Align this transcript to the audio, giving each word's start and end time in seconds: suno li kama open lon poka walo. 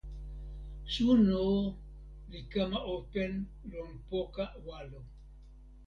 suno 0.93 1.41
li 2.31 2.41
kama 2.53 2.79
open 2.95 3.31
lon 3.71 3.89
poka 4.09 4.45
walo. 4.65 4.99